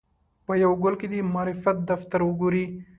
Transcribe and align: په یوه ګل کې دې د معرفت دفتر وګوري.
په 0.45 0.53
یوه 0.63 0.75
ګل 0.83 0.95
کې 0.99 1.07
دې 1.11 1.19
د 1.23 1.27
معرفت 1.35 1.77
دفتر 1.91 2.19
وګوري. 2.23 2.65